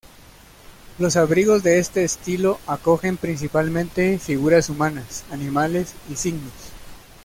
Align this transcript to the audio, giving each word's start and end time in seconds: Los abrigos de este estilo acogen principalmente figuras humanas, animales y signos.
Los 0.97 1.15
abrigos 1.15 1.61
de 1.61 1.77
este 1.77 2.03
estilo 2.03 2.59
acogen 2.65 3.17
principalmente 3.17 4.17
figuras 4.17 4.67
humanas, 4.67 5.25
animales 5.29 5.93
y 6.09 6.15
signos. 6.15 6.71